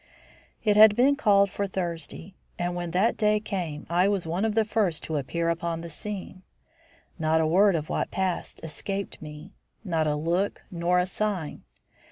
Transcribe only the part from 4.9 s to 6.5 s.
to appear upon the scene.